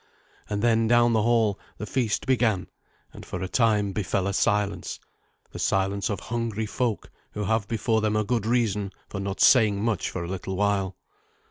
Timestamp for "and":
0.49-0.63, 3.13-3.23